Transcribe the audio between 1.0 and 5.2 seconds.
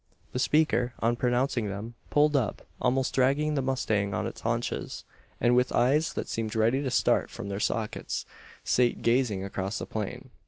pronouncing them, pulled up, almost dragging the mustang on its haunches;